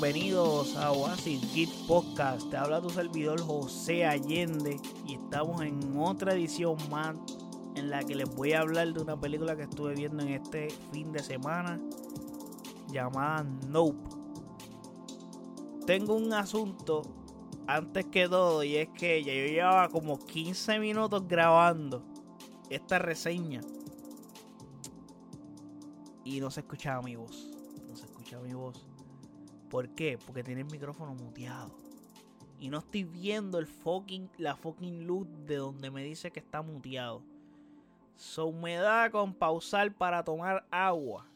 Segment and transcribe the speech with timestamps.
[0.00, 2.48] bienvenidos a Oasis Kid Podcast.
[2.48, 7.16] Te habla tu servidor José Allende y estamos en otra edición más
[7.74, 10.68] en la que les voy a hablar de una película que estuve viendo en este
[10.90, 11.78] fin de semana
[12.90, 13.98] llamada Nope.
[15.84, 17.02] Tengo un asunto
[17.66, 22.02] antes que todo y es que ya yo llevaba como 15 minutos grabando
[22.70, 23.60] esta reseña
[26.24, 27.50] y no se escuchaba mi voz.
[27.86, 28.89] No se escuchaba mi voz.
[29.70, 30.18] ¿Por qué?
[30.26, 31.70] Porque tiene el micrófono muteado.
[32.58, 36.60] Y no estoy viendo el fucking, la fucking luz de donde me dice que está
[36.60, 37.22] muteado.
[38.16, 41.26] So me da con pausar para tomar agua.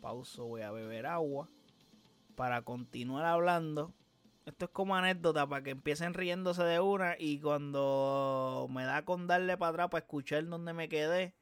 [0.00, 1.48] Pauso, voy a beber agua.
[2.36, 3.92] Para continuar hablando.
[4.44, 7.16] Esto es como anécdota para que empiecen riéndose de una.
[7.18, 11.34] Y cuando me da con darle para atrás para escuchar donde me quedé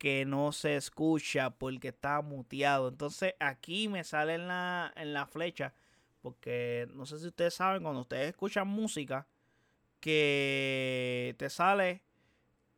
[0.00, 2.88] que no se escucha porque está muteado.
[2.88, 5.74] Entonces aquí me sale en la, en la flecha,
[6.22, 9.28] porque no sé si ustedes saben, cuando ustedes escuchan música,
[10.00, 12.02] que te sale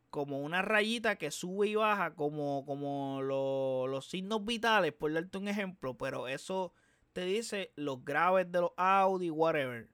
[0.09, 5.47] como una rayita que sube y baja, como, como los signos vitales, por darte un
[5.47, 6.73] ejemplo, pero eso
[7.13, 9.89] te dice los graves de los Audi, whatever.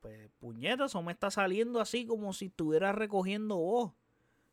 [0.00, 3.92] Pues puñeta, eso me está saliendo así como si estuviera recogiendo voz.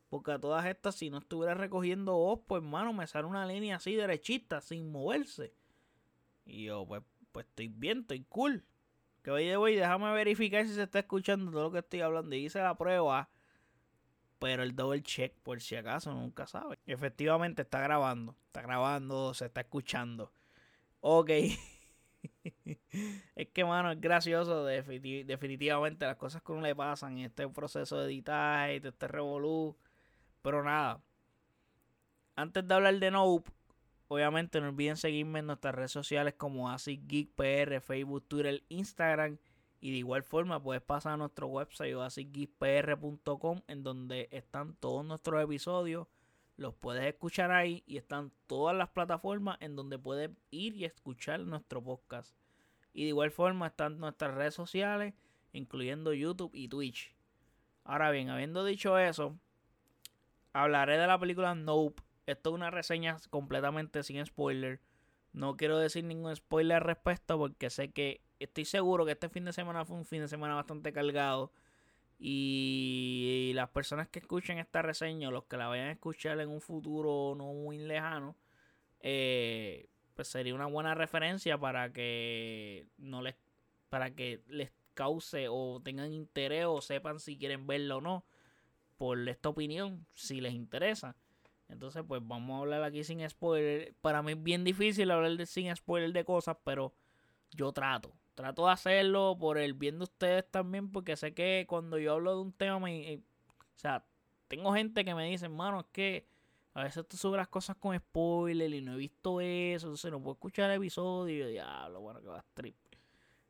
[0.08, 3.76] Porque a todas estas, si no estuviera recogiendo voz, pues hermano, me sale una línea
[3.76, 5.52] así derechita, sin moverse.
[6.44, 8.64] Y yo, pues, pues estoy bien, estoy cool.
[9.22, 12.36] Que oye, voy, déjame verificar si se está escuchando todo lo que estoy hablando.
[12.36, 13.28] Y hice la prueba.
[14.38, 16.78] Pero el double check, por si acaso, nunca sabe.
[16.86, 18.36] Efectivamente está grabando.
[18.46, 20.30] Está grabando, se está escuchando.
[21.00, 21.30] Ok.
[23.34, 24.64] es que, mano, es gracioso.
[24.64, 27.18] definitivamente las cosas que uno le pasan.
[27.18, 29.76] Y este proceso de editaje, y este revolú
[30.46, 31.02] pero nada.
[32.36, 33.50] Antes de hablar de Nope,
[34.06, 39.38] obviamente no olviden seguirme en nuestras redes sociales como AsicGeekPR, Facebook, Twitter, Instagram.
[39.80, 45.42] Y de igual forma puedes pasar a nuestro website asicgeekpr.com en donde están todos nuestros
[45.42, 46.06] episodios.
[46.56, 51.40] Los puedes escuchar ahí y están todas las plataformas en donde puedes ir y escuchar
[51.40, 52.36] nuestro podcast.
[52.92, 55.12] Y de igual forma están nuestras redes sociales,
[55.52, 57.16] incluyendo YouTube y Twitch.
[57.82, 59.40] Ahora bien, habiendo dicho eso,
[60.56, 62.02] hablaré de la película Nope.
[62.26, 64.80] Esto es una reseña completamente sin spoiler.
[65.32, 69.44] No quiero decir ningún spoiler al respecto porque sé que estoy seguro que este fin
[69.44, 71.52] de semana fue un fin de semana bastante cargado.
[72.18, 76.62] Y las personas que escuchen esta reseña, los que la vayan a escuchar en un
[76.62, 78.34] futuro no muy lejano,
[79.00, 83.36] eh, pues sería una buena referencia para que no les,
[83.90, 88.24] para que les cause o tengan interés o sepan si quieren verlo o no
[88.96, 91.16] por esta opinión, si les interesa.
[91.68, 93.94] Entonces, pues vamos a hablar aquí sin spoiler.
[94.00, 96.94] Para mí es bien difícil hablar de sin spoiler de cosas, pero
[97.52, 98.12] yo trato.
[98.34, 102.36] Trato de hacerlo por el bien de ustedes también, porque sé que cuando yo hablo
[102.36, 104.04] de un tema, me, eh, o sea,
[104.46, 106.26] tengo gente que me dice, hermano, es que
[106.74, 110.20] a veces tú subes las cosas con spoiler y no he visto eso, entonces no
[110.20, 112.76] puedo escuchar el episodio diablo, bueno, que va a trip.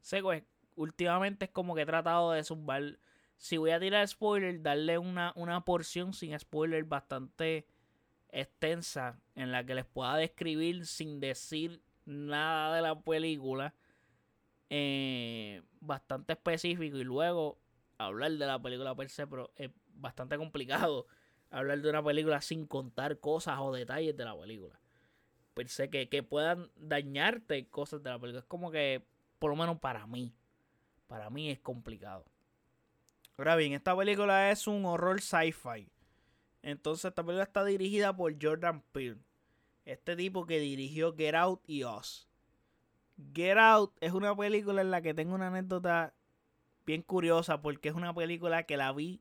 [0.01, 0.45] Sé que
[0.77, 2.99] últimamente es como que he tratado de zumbar
[3.39, 7.67] si voy a tirar spoiler, darle una, una porción sin spoiler bastante
[8.31, 13.75] extensa en la que les pueda describir sin decir nada de la película.
[14.69, 17.59] Eh, bastante específico y luego
[17.99, 21.07] hablar de la película per se, pero es bastante complicado
[21.51, 24.81] hablar de una película sin contar cosas o detalles de la película.
[25.55, 28.41] Per se que, que puedan dañarte cosas de la película.
[28.41, 29.07] Es como que,
[29.39, 30.35] por lo menos para mí,
[31.07, 32.27] para mí es complicado.
[33.39, 35.91] Ahora bien, esta película es un horror sci-fi.
[36.63, 39.19] Entonces, esta película está dirigida por Jordan Peele.
[39.85, 42.27] Este tipo que dirigió Get Out y Us.
[43.35, 46.15] Get Out es una película en la que tengo una anécdota
[46.87, 49.21] bien curiosa porque es una película que la vi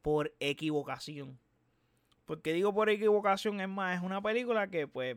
[0.00, 1.40] por equivocación.
[2.24, 5.16] Porque digo por equivocación, es más, es una película que pues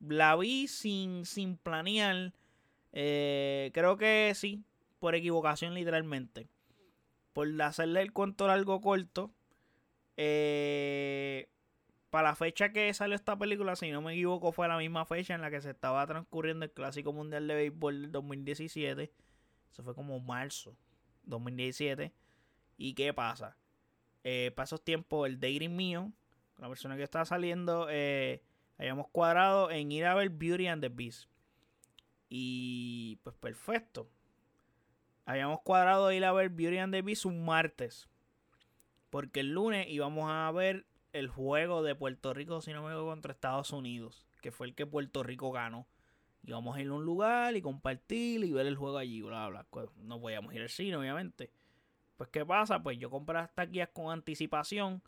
[0.00, 2.34] la vi sin, sin planear.
[2.92, 4.64] Eh, creo que sí,
[4.98, 6.46] por equivocación literalmente
[7.34, 9.30] por hacerle el cuento largo corto,
[10.16, 11.48] eh,
[12.08, 15.34] para la fecha que salió esta película, si no me equivoco, fue la misma fecha
[15.34, 19.12] en la que se estaba transcurriendo el Clásico Mundial de Béisbol del 2017.
[19.72, 20.76] Eso fue como marzo
[21.24, 22.12] 2017.
[22.78, 23.56] ¿Y qué pasa?
[24.22, 26.12] Eh, para esos tiempos, el dating mío,
[26.58, 28.44] la persona que estaba saliendo, eh,
[28.78, 31.28] habíamos cuadrado en ir a ver Beauty and the Beast.
[32.28, 34.08] Y pues perfecto
[35.24, 38.08] habíamos cuadrado ir a ver Beauty and the Beast un martes.
[39.10, 43.10] Porque el lunes íbamos a ver el juego de Puerto Rico, si no me equivoco,
[43.10, 44.26] contra Estados Unidos.
[44.40, 45.86] Que fue el que Puerto Rico ganó.
[46.42, 49.48] Y vamos a ir a un lugar y compartir y ver el juego allí, bla,
[49.48, 49.64] bla.
[49.70, 51.50] Pues, no podíamos ir al cine, obviamente.
[52.16, 52.82] Pues, ¿qué pasa?
[52.82, 55.02] Pues yo compré las taquillas con anticipación,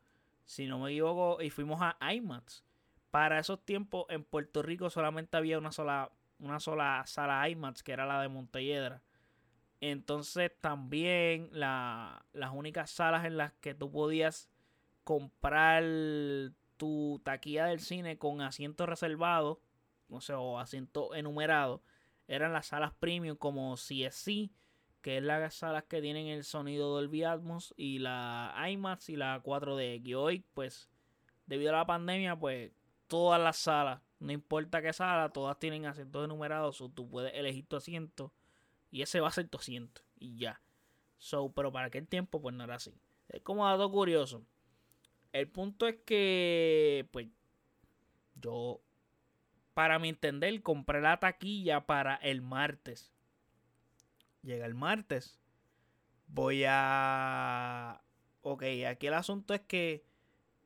[0.44, 2.64] si no me equivoco, y fuimos a IMAX.
[3.10, 7.92] Para esos tiempos, en Puerto Rico solamente había una sola, una sola sala IMAX, que
[7.92, 9.02] era la de Montelledra.
[9.80, 14.48] Entonces, también las únicas salas en las que tú podías
[15.04, 15.84] comprar
[16.76, 19.60] tu taquilla del cine con asiento reservado,
[20.08, 21.82] o sea, o asiento enumerado,
[22.26, 24.50] eran las salas premium como CSC,
[25.02, 29.40] que es las salas que tienen el sonido Dolby Atmos y la IMAX y la
[29.42, 30.06] 4DX.
[30.06, 30.90] Y hoy, pues,
[31.46, 32.72] debido a la pandemia, pues,
[33.06, 37.66] todas las salas, no importa qué sala, todas tienen asientos enumerados, o tú puedes elegir
[37.66, 38.32] tu asiento
[38.96, 40.62] y ese va a ser tu asiento y ya.
[41.18, 42.94] So, pero para aquel tiempo, pues no era así.
[43.28, 44.42] Es como dato curioso.
[45.32, 47.28] El punto es que, pues,
[48.36, 48.80] yo,
[49.74, 53.12] para mi entender, compré la taquilla para el martes.
[54.40, 55.38] Llega el martes.
[56.26, 58.02] Voy a...
[58.40, 60.06] Ok, aquí el asunto es que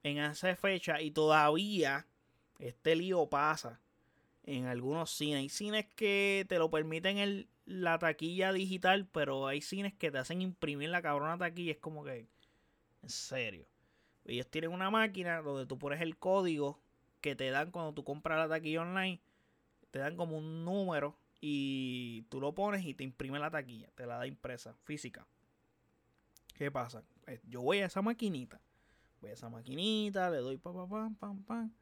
[0.05, 2.06] en esa fecha y todavía
[2.61, 3.81] este lío pasa
[4.44, 5.41] en algunos cines.
[5.41, 10.19] Hay cines que te lo permiten en la taquilla digital, pero hay cines que te
[10.19, 11.71] hacen imprimir la cabrona taquilla.
[11.73, 12.27] Es como que,
[13.03, 13.67] en serio.
[14.25, 16.81] Ellos tienen una máquina donde tú pones el código
[17.21, 19.21] que te dan cuando tú compras la taquilla online.
[19.93, 23.89] Te dan como un número y tú lo pones y te imprime la taquilla.
[23.95, 25.27] Te la da impresa, física.
[26.55, 27.05] ¿Qué pasa?
[27.25, 28.61] Pues, yo voy a esa maquinita.
[29.21, 31.73] Voy a esa maquinita, le doy pam, pam, pam, pam, pam.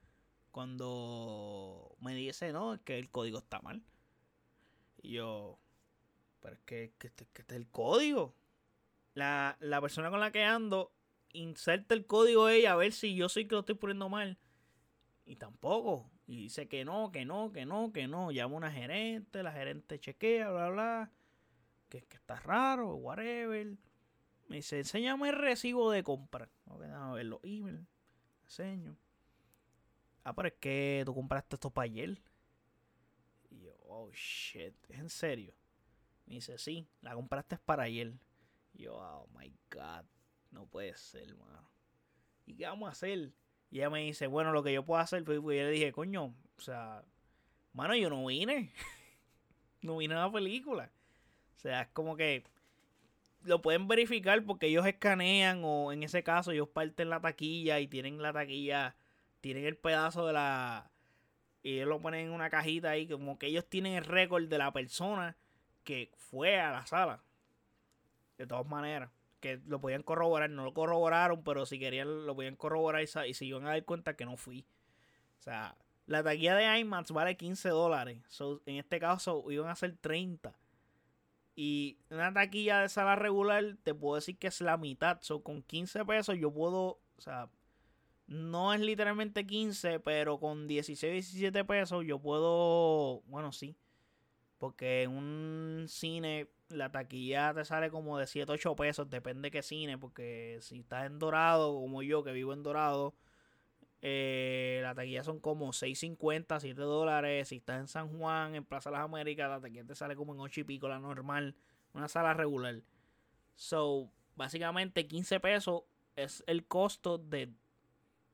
[0.50, 3.82] Cuando me dice, no, es que el código está mal.
[5.02, 5.58] Y yo,
[6.52, 8.34] es que, que, este, que este es el código.
[9.14, 10.92] La, la persona con la que ando
[11.32, 14.38] inserta el código ella a ver si yo soy que lo estoy poniendo mal.
[15.24, 16.10] Y tampoco.
[16.26, 18.30] Y dice que no, que no, que no, que no.
[18.30, 21.12] Llama una gerente, la gerente chequea, bla, bla.
[21.88, 23.76] Que, que está raro, whatever.
[24.48, 26.48] Me dice, enséñame el recibo de compra.
[26.66, 27.86] No, a ver los emails.
[28.44, 28.96] Enseño.
[30.24, 32.18] Ah, pero es que tú compraste esto para ayer.
[33.50, 35.54] Y yo, oh shit, ¿es en serio?
[36.28, 38.12] Me dice, sí, la compraste para ayer.
[38.74, 40.04] Yo, oh my god.
[40.50, 41.66] No puede ser, mano.
[42.44, 43.32] ¿Y qué vamos a hacer?
[43.70, 45.90] Y ella me dice, bueno, lo que yo puedo hacer, pues, pues yo le dije,
[45.90, 47.02] coño, o sea,
[47.72, 48.70] mano, yo no vine.
[49.80, 50.90] no vine a la película.
[51.56, 52.44] O sea, es como que
[53.44, 57.88] lo pueden verificar porque ellos escanean o en ese caso ellos parten la taquilla y
[57.88, 58.96] tienen la taquilla,
[59.40, 60.90] tienen el pedazo de la...
[61.62, 64.58] Y ellos lo ponen en una cajita ahí, como que ellos tienen el récord de
[64.58, 65.38] la persona
[65.88, 67.22] que fue a la sala.
[68.36, 72.56] De todas maneras que lo podían corroborar, no lo corroboraron, pero si querían lo podían
[72.56, 74.66] corroborar y, se iban a dar cuenta que no fui.
[75.38, 78.20] O sea, la taquilla de IMAX vale 15 dólares.
[78.66, 80.54] en este caso iban a ser 30.
[81.56, 85.18] Y una taquilla de sala regular te puedo decir que es la mitad.
[85.22, 87.48] So, con 15 pesos yo puedo, o sea,
[88.26, 93.74] no es literalmente 15, pero con 16, 17 pesos yo puedo, bueno, sí.
[94.58, 99.62] Porque en un cine la taquilla te sale como de 7, 8 pesos, depende qué
[99.62, 103.14] cine, porque si estás en Dorado, como yo que vivo en Dorado,
[104.02, 107.48] eh, la taquilla son como 6.50, 7 dólares.
[107.48, 110.34] Si estás en San Juan, en Plaza de las Américas, la taquilla te sale como
[110.34, 111.56] en 8 y pico, la normal,
[111.94, 112.82] una sala regular.
[113.54, 115.82] So, básicamente 15 pesos
[116.16, 117.52] es el costo de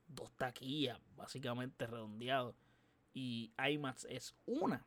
[0.06, 2.54] dos taquillas, básicamente redondeado.
[3.14, 4.84] Y IMAX es una.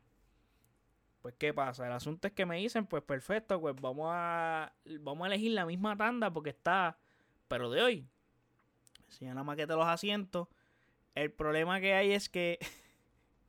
[1.20, 1.86] Pues, ¿qué pasa?
[1.86, 5.66] El asunto es que me dicen, pues perfecto, pues vamos a, vamos a elegir la
[5.66, 6.98] misma tanda porque está,
[7.48, 8.08] pero de hoy.
[9.04, 10.48] Enseñan la maqueta los asientos.
[11.14, 12.58] El problema que hay es que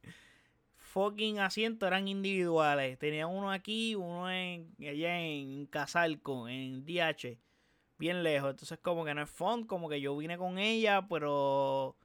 [0.76, 3.00] fucking asientos eran individuales.
[3.00, 7.38] Tenía uno aquí, uno en allá en Casalco, en DH,
[7.98, 8.50] bien lejos.
[8.50, 11.96] Entonces como que no es fun, como que yo vine con ella, pero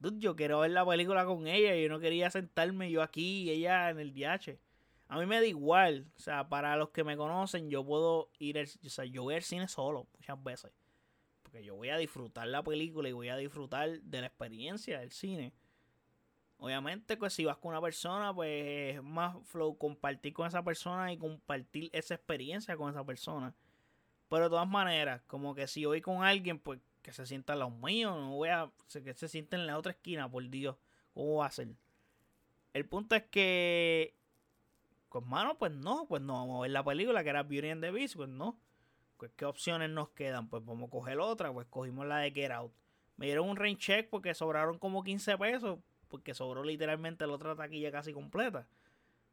[0.00, 1.74] yo quiero ver la película con ella.
[1.74, 4.67] Yo no quería sentarme yo aquí y ella en el DH
[5.08, 6.06] a mí me da igual.
[6.16, 9.42] O sea, para los que me conocen, yo puedo ir, o sea, yo voy al
[9.42, 10.72] cine solo muchas veces.
[11.42, 15.10] Porque yo voy a disfrutar la película y voy a disfrutar de la experiencia del
[15.10, 15.54] cine.
[16.58, 21.12] Obviamente, pues si vas con una persona, pues es más flow compartir con esa persona
[21.12, 23.54] y compartir esa experiencia con esa persona.
[24.28, 27.56] Pero de todas maneras, como que si voy con alguien, pues que se sienta a
[27.56, 30.76] los míos, no voy a que se sienta en la otra esquina, por Dios,
[31.14, 31.68] ¿cómo va a ser?
[32.74, 34.17] El punto es que
[35.10, 37.82] pues, mano, pues no, pues no vamos a ver la película que era Beauty and
[37.82, 38.58] the Beast, pues no.
[39.16, 40.48] Pues, ¿qué opciones nos quedan?
[40.48, 42.72] Pues vamos a coger otra, pues cogimos la de Get Out.
[43.16, 47.56] Me dieron un rain check porque sobraron como 15 pesos, porque sobró literalmente la otra
[47.56, 48.68] taquilla casi completa.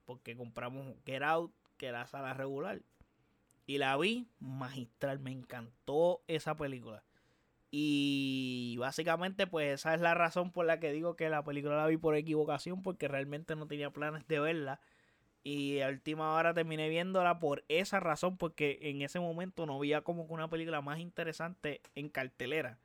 [0.06, 2.82] porque compramos Get Out, que era sala regular.
[3.68, 7.04] Y la vi magistral, me encantó esa película.
[7.72, 11.88] Y básicamente pues esa es la razón por la que digo que la película la
[11.88, 14.80] vi por equivocación, porque realmente no tenía planes de verla.
[15.48, 20.02] Y a última hora terminé viéndola por esa razón, porque en ese momento no veía
[20.02, 22.80] como que una película más interesante en cartelera.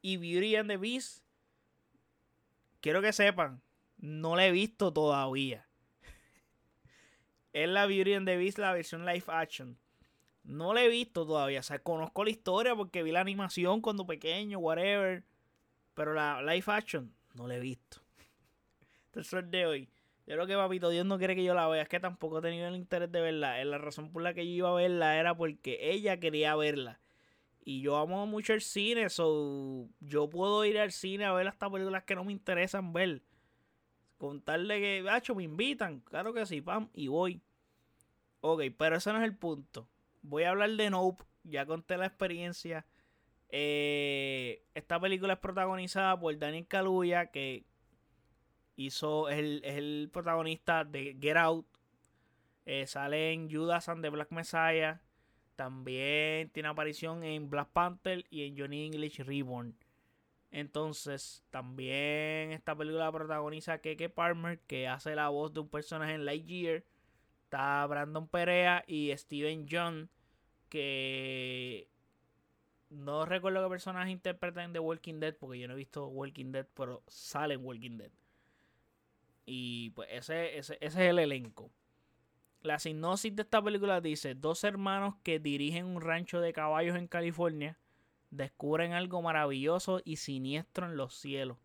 [0.00, 1.24] Y Beauty and the Beast,
[2.80, 3.60] quiero que sepan,
[3.96, 5.66] no la he visto todavía.
[7.52, 9.76] es la Beauty and the Beast, la versión live action.
[10.44, 11.58] No la he visto todavía.
[11.58, 15.24] O sea, conozco la historia porque vi la animación cuando pequeño, whatever.
[15.94, 18.00] Pero la live action no la he visto.
[19.10, 19.88] Tercer de hoy.
[20.28, 21.82] Yo creo que Papito Dios no quiere que yo la vea.
[21.82, 23.64] Es que tampoco he tenido el interés de verla.
[23.64, 27.00] La razón por la que yo iba a verla era porque ella quería verla.
[27.64, 29.08] Y yo amo mucho el cine.
[29.08, 33.22] So yo puedo ir al cine a ver estas películas que no me interesan ver.
[34.18, 36.00] Contarle que, hacho, me invitan.
[36.00, 37.40] Claro que sí, pam, y voy.
[38.40, 39.88] Ok, pero ese no es el punto
[40.22, 41.24] voy a hablar de Nope.
[41.44, 42.84] Ya conté la experiencia.
[43.48, 47.64] Eh, esta película es protagonizada por Daniel Kaluuya, que
[48.78, 51.66] hizo, es el, protagonista de Get Out.
[52.64, 55.00] Eh, sale en Judas and the Black Messiah.
[55.56, 59.74] También tiene aparición en Black Panther y en Johnny English Reborn.
[60.50, 66.24] Entonces, también esta película protagoniza Keke Palmer, que hace la voz de un personaje en
[66.24, 66.84] Lightyear.
[67.44, 70.10] Está Brandon Perea y Steven John,
[70.68, 71.88] que
[72.90, 76.66] no recuerdo qué personajes interpretan de Walking Dead, porque yo no he visto Walking Dead,
[76.74, 78.10] pero salen Walking Dead.
[79.50, 81.70] Y pues ese, ese, ese es el elenco.
[82.60, 87.08] La sinopsis de esta película dice, dos hermanos que dirigen un rancho de caballos en
[87.08, 87.78] California
[88.30, 91.56] descubren algo maravilloso y siniestro en los cielos,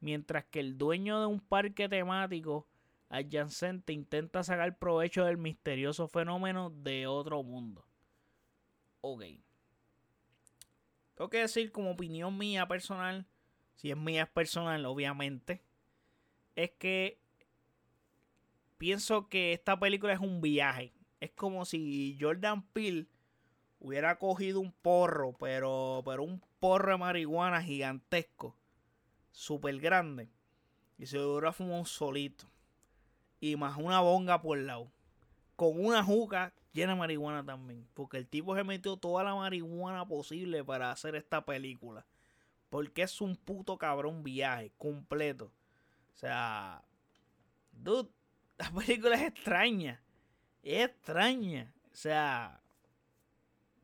[0.00, 2.66] mientras que el dueño de un parque temático
[3.08, 7.86] adyacente intenta sacar provecho del misterioso fenómeno de otro mundo.
[9.00, 9.22] Ok.
[11.14, 13.26] Tengo que decir como opinión mía personal,
[13.76, 15.62] si es mía personal, obviamente,
[16.56, 17.20] es que
[18.78, 20.92] pienso que esta película es un viaje.
[21.20, 23.08] Es como si Jordan Peele
[23.80, 28.56] hubiera cogido un porro, pero, pero un porro de marihuana gigantesco,
[29.30, 30.30] súper grande,
[30.96, 32.50] y se hubiera fumado un solito
[33.40, 34.90] y más una bonga por lado.
[35.56, 37.88] Con una juca llena de marihuana también.
[37.94, 42.06] Porque el tipo se metió toda la marihuana posible para hacer esta película.
[42.68, 45.52] Porque es un puto cabrón viaje completo.
[46.14, 46.84] O sea,
[47.72, 48.10] dude,
[48.58, 50.02] la película es extraña.
[50.62, 51.72] Es extraña.
[51.92, 52.60] O sea,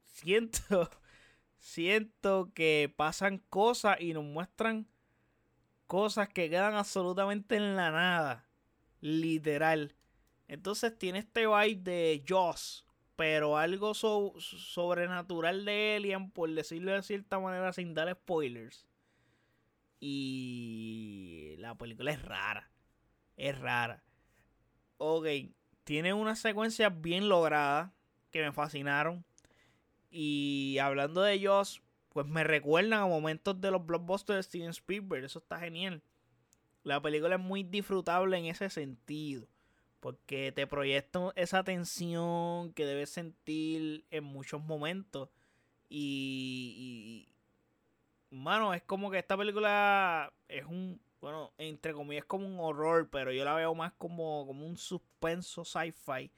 [0.05, 0.91] siento,
[1.59, 4.87] siento que pasan cosas y nos muestran
[5.87, 8.49] cosas que quedan absolutamente en la nada.
[9.01, 9.95] Literal.
[10.49, 17.39] Entonces tiene este vibe de Joss, pero algo sobrenatural de Alien, por decirlo de cierta
[17.39, 18.87] manera, sin dar spoilers.
[20.01, 22.71] Y la película es rara.
[23.37, 24.04] Es rara.
[24.99, 25.27] Ok,
[25.85, 27.91] tiene unas secuencias bien logradas
[28.31, 29.25] que me fascinaron.
[30.11, 35.25] Y hablando de Joss, pues me recuerdan a momentos de los blockbusters de Steven Spielberg.
[35.25, 36.03] Eso está genial.
[36.85, 39.49] La película es muy disfrutable en ese sentido.
[40.01, 45.31] Porque te proyecta esa tensión que debes sentir en muchos momentos.
[45.89, 47.29] Y,
[48.31, 51.01] Mano, es como que esta película es un.
[51.25, 53.09] Bueno, entre comillas, como un horror.
[53.09, 56.31] Pero yo la veo más como, como un suspenso sci-fi.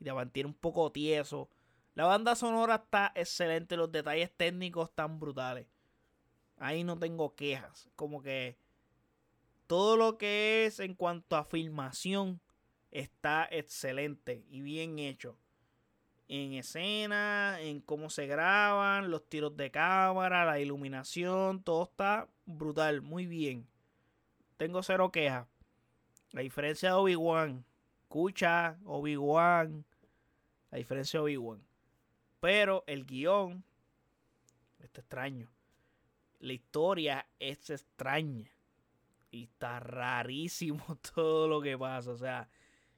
[0.00, 1.50] Y te mantiene un poco tieso.
[1.94, 3.76] La banda sonora está excelente.
[3.76, 5.66] Los detalles técnicos están brutales.
[6.56, 7.90] Ahí no tengo quejas.
[7.96, 8.56] Como que
[9.66, 12.40] todo lo que es en cuanto a filmación
[12.92, 15.36] está excelente y bien hecho.
[16.28, 23.02] En escena, en cómo se graban, los tiros de cámara, la iluminación, todo está brutal,
[23.02, 23.68] muy bien.
[24.56, 25.46] Tengo cero quejas.
[26.32, 27.64] La diferencia de Obi-Wan,
[28.02, 29.84] escucha Obi-Wan,
[30.70, 31.62] la diferencia de Obi-Wan.
[32.40, 33.64] Pero el guion
[34.80, 35.48] está extraño.
[36.40, 38.50] La historia es extraña.
[39.30, 40.84] Y está rarísimo
[41.14, 42.10] todo lo que pasa.
[42.10, 42.48] O sea,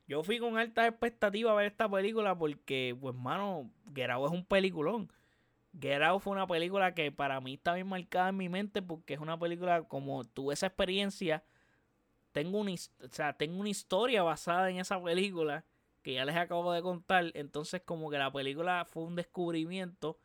[0.06, 4.44] yo fui con altas expectativas a ver esta película porque, pues, mano, Out es un
[4.44, 5.10] peliculón.
[5.80, 9.14] Get Out fue una película que para mí está bien marcada en mi mente porque
[9.14, 11.44] es una película, como tuve esa experiencia,
[12.32, 15.64] tengo una, o sea, tengo una historia basada en esa película
[16.02, 17.32] que ya les acabo de contar.
[17.34, 20.18] Entonces, como que la película fue un descubrimiento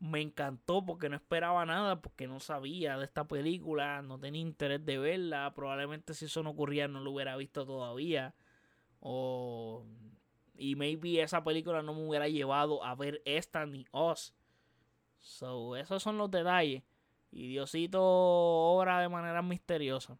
[0.00, 4.84] me encantó porque no esperaba nada, porque no sabía de esta película, no tenía interés
[4.84, 8.34] de verla, probablemente si eso no ocurría no lo hubiera visto todavía,
[9.00, 9.84] O.
[10.56, 14.34] Y maybe esa película no me hubiera llevado a ver esta ni Oz.
[15.20, 16.82] So, esos son los detalles.
[17.30, 20.18] Y Diosito obra de manera misteriosa.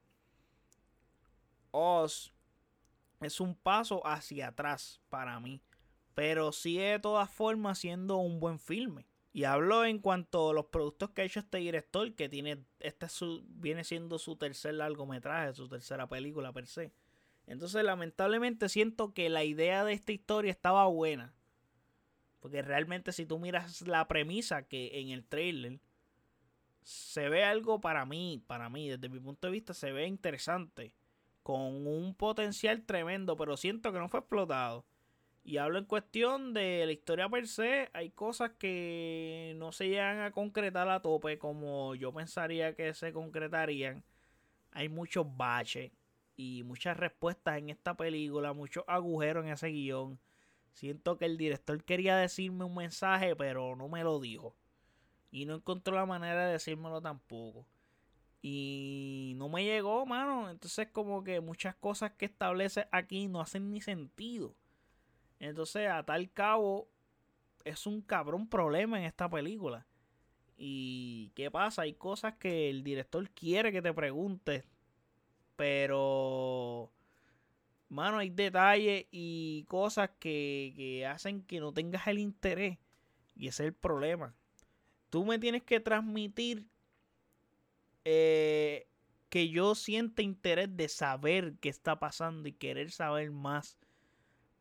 [1.73, 2.33] Oz
[3.21, 5.61] es un paso hacia atrás para mí.
[6.15, 9.07] Pero sigue de todas formas siendo un buen filme.
[9.33, 13.09] Y hablo en cuanto a los productos que ha hecho este director, que tiene este
[13.09, 16.93] su, viene siendo su tercer largometraje, su tercera película per se.
[17.47, 21.33] Entonces, lamentablemente siento que la idea de esta historia estaba buena.
[22.41, 25.79] Porque realmente si tú miras la premisa que en el trailer
[26.83, 30.95] se ve algo para mí, para mí, desde mi punto de vista, se ve interesante.
[31.43, 34.85] Con un potencial tremendo, pero siento que no fue explotado.
[35.43, 37.89] Y hablo en cuestión de la historia per se.
[37.93, 43.13] Hay cosas que no se llegan a concretar a tope como yo pensaría que se
[43.13, 44.05] concretarían.
[44.73, 45.93] Hay muchos baches
[46.37, 50.19] y muchas respuestas en esta película, muchos agujeros en ese guion.
[50.73, 54.55] Siento que el director quería decirme un mensaje, pero no me lo dijo.
[55.31, 57.67] Y no encontró la manera de decírmelo tampoco.
[58.43, 60.51] Y no me llegó, mano.
[60.51, 64.55] Entonces como que muchas cosas que establece aquí no hacen ni sentido.
[65.39, 66.89] Entonces, a tal cabo,
[67.65, 69.87] es un cabrón problema en esta película.
[70.57, 71.83] ¿Y qué pasa?
[71.83, 74.65] Hay cosas que el director quiere que te preguntes.
[75.57, 76.93] Pero...
[77.91, 82.79] Mano, hay detalles y cosas que, que hacen que no tengas el interés.
[83.35, 84.35] Y ese es el problema.
[85.11, 86.67] Tú me tienes que transmitir
[88.05, 88.87] eh,
[89.29, 93.77] que yo siente interés de saber qué está pasando y querer saber más.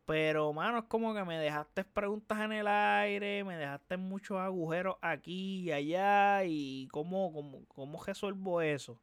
[0.06, 4.96] Pero, mano, es como que me dejaste preguntas en el aire, me dejaste muchos agujeros
[5.02, 6.44] aquí y allá.
[6.44, 9.00] ¿Y cómo, cómo, cómo resuelvo eso?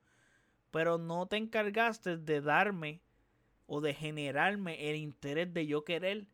[0.72, 3.02] Pero no te encargaste de darme
[3.68, 6.28] o de generarme el interés de yo querer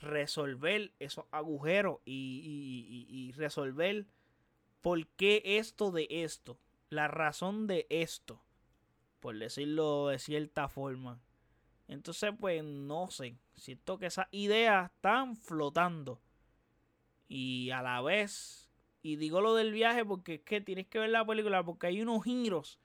[0.00, 4.06] resolver esos agujeros y, y, resolver
[4.80, 8.42] por qué esto de esto, la razón de esto,
[9.20, 11.20] por decirlo de cierta forma.
[11.88, 13.36] Entonces, pues no sé.
[13.56, 16.20] Siento que esas ideas están flotando.
[17.28, 18.70] Y a la vez.
[19.02, 22.00] Y digo lo del viaje porque es que tienes que ver la película porque hay
[22.00, 22.78] unos giros.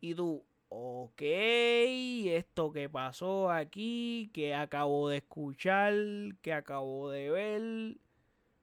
[0.00, 5.94] Y tú, ok, esto que pasó aquí, que acabo de escuchar,
[6.42, 7.96] que acabo de ver.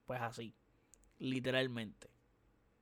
[0.06, 0.56] Pues así,
[1.18, 2.10] literalmente.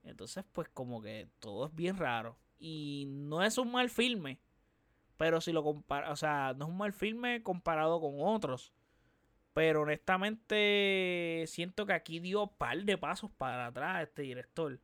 [0.03, 2.37] Entonces, pues como que todo es bien raro.
[2.59, 4.39] Y no es un mal filme.
[5.17, 8.73] Pero si lo compara, o sea, no es un mal filme comparado con otros.
[9.53, 14.79] Pero honestamente siento que aquí dio un par de pasos para atrás este director.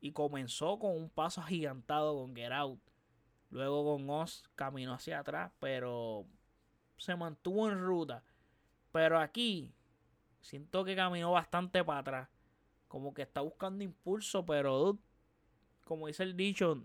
[0.00, 2.80] Y comenzó con un paso agigantado con Get Out.
[3.50, 6.26] Luego con Oz caminó hacia atrás, pero
[6.96, 8.22] se mantuvo en ruta.
[8.92, 9.72] Pero aquí
[10.40, 12.28] siento que caminó bastante para atrás.
[12.88, 14.98] Como que está buscando impulso, pero
[15.84, 16.82] como dice el dicho,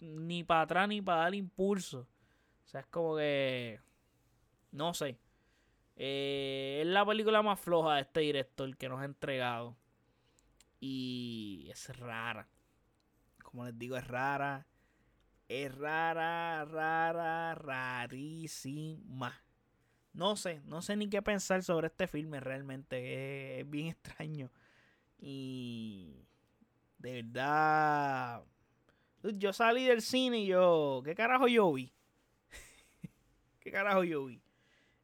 [0.00, 2.08] ni para atrás ni para dar impulso.
[2.64, 3.80] O sea, es como que.
[4.72, 5.18] No sé.
[5.96, 9.76] Eh, es la película más floja de este director que nos ha entregado.
[10.80, 12.48] Y es rara.
[13.42, 14.66] Como les digo, es rara.
[15.48, 19.44] Es rara, rara, rarísima.
[20.14, 23.60] No sé, no sé ni qué pensar sobre este filme realmente.
[23.60, 24.50] Es, bien extraño.
[25.18, 26.24] Y
[26.98, 28.44] de verdad.
[29.22, 31.02] Yo salí del cine y yo.
[31.04, 31.92] ¿Qué carajo yo vi?
[33.60, 34.40] ¿Qué carajo yo vi?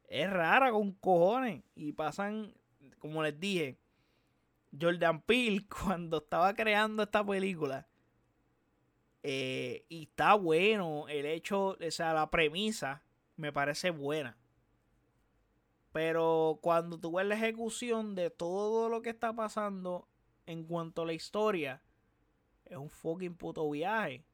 [0.07, 1.63] Es rara con cojones.
[1.75, 2.53] Y pasan,
[2.99, 3.77] como les dije,
[4.79, 7.87] Jordan Peele cuando estaba creando esta película.
[9.23, 13.03] Eh, y está bueno el hecho, o sea, la premisa
[13.35, 14.37] me parece buena.
[15.91, 20.07] Pero cuando tú ves la ejecución de todo lo que está pasando
[20.45, 21.81] en cuanto a la historia,
[22.65, 24.25] es un fucking puto viaje.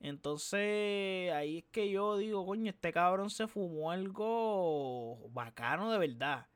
[0.00, 6.46] Entonces, ahí es que yo digo, coño, este cabrón se fumó algo bacano de verdad.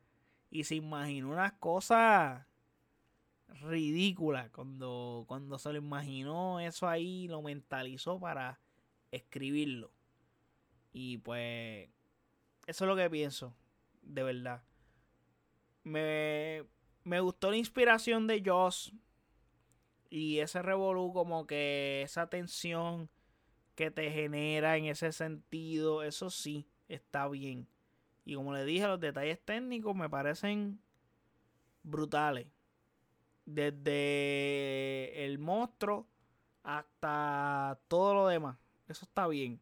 [0.50, 2.46] Y se imaginó unas cosas
[3.48, 4.50] ridículas.
[4.50, 8.60] Cuando, cuando se lo imaginó, eso ahí lo mentalizó para
[9.10, 9.90] escribirlo.
[10.92, 11.88] Y pues,
[12.66, 13.54] eso es lo que pienso,
[14.02, 14.62] de verdad.
[15.84, 16.64] Me,
[17.04, 18.92] me gustó la inspiración de Joss.
[20.10, 23.10] Y ese revolú, como que esa tensión
[23.74, 27.68] que te genera en ese sentido, eso sí, está bien.
[28.24, 30.80] Y como le dije, los detalles técnicos me parecen
[31.82, 32.46] brutales.
[33.48, 36.06] Desde el monstruo
[36.62, 38.58] hasta todo lo demás.
[38.86, 39.58] Eso está bien.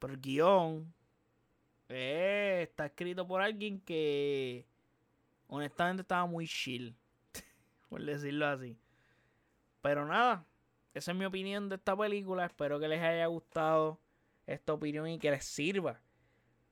[0.00, 0.92] Pero el guion
[1.88, 4.66] Eh, está escrito por alguien que
[5.46, 6.96] honestamente estaba muy chill,
[7.88, 8.76] por decirlo así.
[9.82, 10.44] Pero nada,
[10.94, 12.46] esa es mi opinión de esta película.
[12.46, 14.00] Espero que les haya gustado
[14.46, 16.00] esta opinión y que les sirva.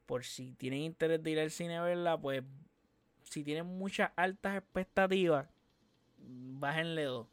[0.07, 2.42] Por si tienen interés de ir al cine a verla, pues
[3.23, 5.46] si tienen muchas altas expectativas,
[6.27, 7.27] bájenle dos.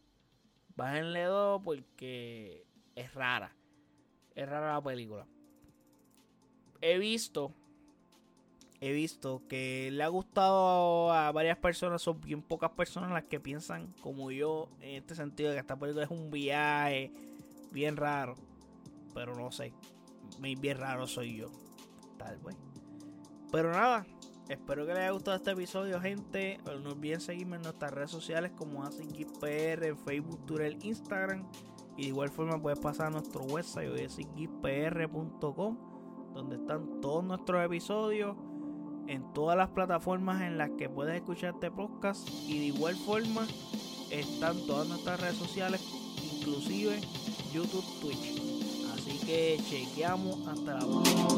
[0.76, 3.56] Bájenle dos porque es rara.
[4.36, 5.28] Es rara la película.
[6.82, 7.54] He visto.
[8.80, 12.02] He visto que le ha gustado a varias personas.
[12.02, 14.69] Son bien pocas personas las que piensan como yo.
[14.82, 17.12] En este sentido de que esta película es un viaje
[17.71, 18.36] bien raro.
[19.15, 19.73] Pero no sé.
[20.39, 21.50] Bien raro soy yo.
[22.17, 22.56] Tal vez.
[23.52, 24.06] Pero nada,
[24.49, 26.60] Espero que les haya gustado este episodio, gente.
[26.81, 31.45] No olviden seguirme en nuestras redes sociales como PR en Facebook, Twitter, Instagram.
[31.97, 33.89] Y de igual forma puedes pasar a nuestro website,
[34.62, 35.77] pr.com,
[36.33, 38.38] donde están todos nuestros episodios
[39.07, 42.29] en todas las plataformas en las que puedes escuchar este podcast.
[42.47, 43.45] Y de igual forma
[44.12, 45.81] están todas nuestras redes sociales,
[46.33, 47.01] inclusive
[47.51, 48.41] YouTube, Twitch.
[48.93, 51.38] Así que chequeamos hasta la próxima.